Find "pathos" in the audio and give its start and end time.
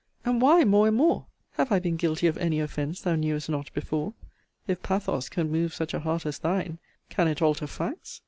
4.81-5.29